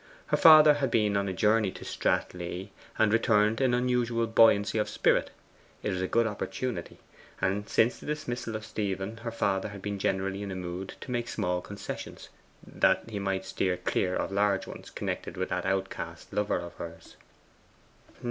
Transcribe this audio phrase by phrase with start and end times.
[0.25, 4.89] Her father had been on a journey to Stratleigh, and returned in unusual buoyancy of
[4.89, 5.29] spirit.
[5.83, 6.97] It was a good opportunity;
[7.39, 11.11] and since the dismissal of Stephen her father had been generally in a mood to
[11.11, 12.29] make small concessions,
[12.65, 17.15] that he might steer clear of large ones connected with that outcast lover of hers.